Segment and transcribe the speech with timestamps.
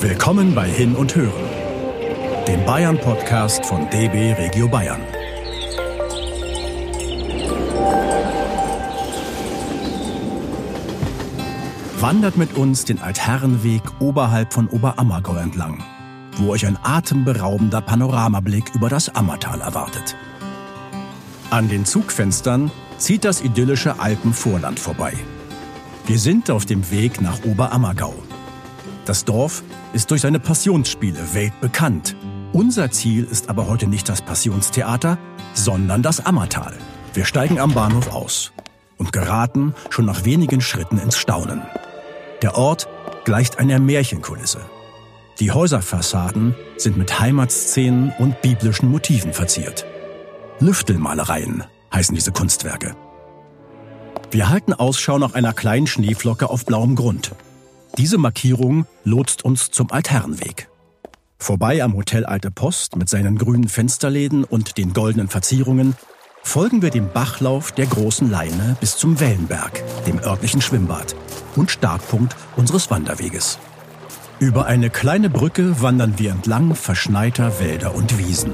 [0.00, 1.32] Willkommen bei Hin und Hören,
[2.46, 5.00] dem Bayern-Podcast von DB Regio Bayern.
[11.98, 15.82] Wandert mit uns den Altherrenweg oberhalb von Oberammergau entlang,
[16.36, 20.14] wo euch ein atemberaubender Panoramablick über das Ammertal erwartet.
[21.50, 25.14] An den Zugfenstern zieht das idyllische Alpenvorland vorbei.
[26.06, 28.14] Wir sind auf dem Weg nach Oberammergau.
[29.08, 29.62] Das Dorf
[29.94, 32.14] ist durch seine Passionsspiele weltbekannt.
[32.52, 35.16] Unser Ziel ist aber heute nicht das Passionstheater,
[35.54, 36.74] sondern das Ammertal.
[37.14, 38.52] Wir steigen am Bahnhof aus
[38.98, 41.62] und geraten schon nach wenigen Schritten ins Staunen.
[42.42, 42.86] Der Ort
[43.24, 44.60] gleicht einer Märchenkulisse.
[45.40, 49.86] Die Häuserfassaden sind mit Heimatszenen und biblischen Motiven verziert.
[50.60, 51.64] Lüftelmalereien
[51.94, 52.94] heißen diese Kunstwerke.
[54.30, 57.32] Wir halten Ausschau nach einer kleinen Schneeflocke auf blauem Grund.
[57.98, 60.68] Diese Markierung lotst uns zum Altherrenweg.
[61.36, 65.96] Vorbei am Hotel Alte Post mit seinen grünen Fensterläden und den goldenen Verzierungen
[66.44, 71.16] folgen wir dem Bachlauf der großen Leine bis zum Wellenberg, dem örtlichen Schwimmbad
[71.56, 73.58] und Startpunkt unseres Wanderweges.
[74.38, 78.52] Über eine kleine Brücke wandern wir entlang verschneiter Wälder und Wiesen.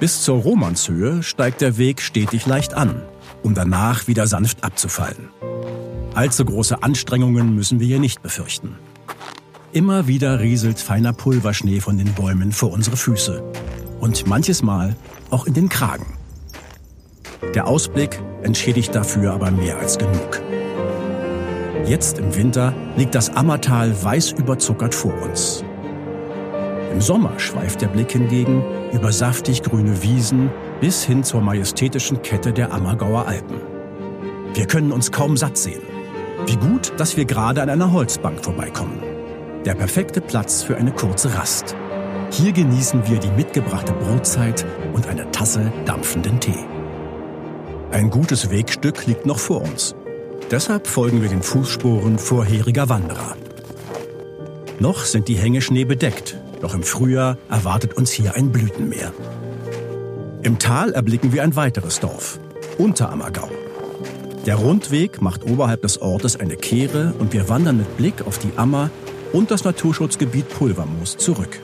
[0.00, 3.02] Bis zur Romanshöhe steigt der Weg stetig leicht an,
[3.42, 5.28] um danach wieder sanft abzufallen.
[6.14, 8.76] Allzu große Anstrengungen müssen wir hier nicht befürchten.
[9.72, 13.42] Immer wieder rieselt feiner Pulverschnee von den Bäumen vor unsere Füße
[13.98, 14.94] und manches Mal
[15.30, 16.18] auch in den Kragen.
[17.54, 20.42] Der Ausblick entschädigt dafür aber mehr als genug.
[21.86, 25.64] Jetzt im Winter liegt das Ammertal weiß überzuckert vor uns.
[26.92, 30.50] Im Sommer schweift der Blick hingegen über saftig grüne Wiesen
[30.82, 33.56] bis hin zur majestätischen Kette der Ammergauer Alpen.
[34.52, 35.91] Wir können uns kaum satt sehen.
[36.46, 39.02] Wie gut, dass wir gerade an einer Holzbank vorbeikommen.
[39.64, 41.76] Der perfekte Platz für eine kurze Rast.
[42.30, 46.64] Hier genießen wir die mitgebrachte Brotzeit und eine Tasse dampfenden Tee.
[47.92, 49.94] Ein gutes Wegstück liegt noch vor uns.
[50.50, 53.36] Deshalb folgen wir den Fußspuren vorheriger Wanderer.
[54.80, 59.12] Noch sind die Hänge Schnee bedeckt, doch im Frühjahr erwartet uns hier ein Blütenmeer.
[60.42, 62.40] Im Tal erblicken wir ein weiteres Dorf,
[62.78, 63.48] Unterammergau.
[64.46, 68.50] Der Rundweg macht oberhalb des Ortes eine Kehre und wir wandern mit Blick auf die
[68.56, 68.90] Ammer
[69.32, 71.60] und das Naturschutzgebiet Pulvermoos zurück.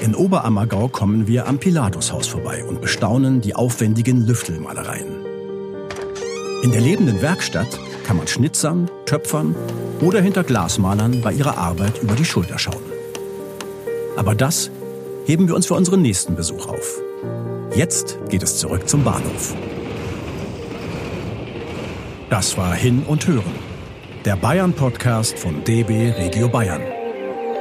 [0.00, 5.26] In Oberammergau kommen wir am Pilatushaus vorbei und bestaunen die aufwendigen Lüftelmalereien.
[6.62, 9.54] In der lebenden Werkstatt kann man schnitzern, töpfern
[10.00, 12.82] oder hinter Glasmalern bei ihrer Arbeit über die Schulter schauen.
[14.16, 14.70] Aber das
[15.26, 17.02] heben wir uns für unseren nächsten Besuch auf.
[17.74, 19.54] Jetzt geht es zurück zum Bahnhof.
[22.28, 23.54] Das war Hin und Hören,
[24.24, 26.82] der Bayern-Podcast von DB Regio Bayern.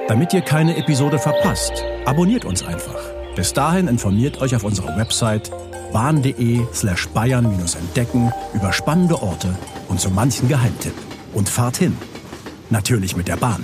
[0.07, 2.99] Damit ihr keine Episode verpasst, abonniert uns einfach.
[3.35, 5.51] Bis dahin informiert euch auf unserer Website
[5.93, 9.55] bahn.de slash bayern-entdecken über spannende Orte
[9.87, 10.95] und so manchen Geheimtipp.
[11.35, 11.95] Und fahrt hin.
[12.71, 13.63] Natürlich mit der Bahn.